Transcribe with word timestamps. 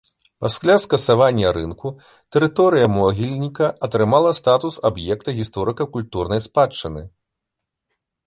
Пасля 0.43 0.75
скасавання 0.83 1.49
рынку 1.57 1.89
тэрыторыя 2.35 2.87
могільніка 2.95 3.67
атрымала 3.87 4.31
статус 4.39 4.79
аб'екта 4.91 5.29
гісторыка-культурнай 5.41 6.39
спадчыны. 6.47 7.01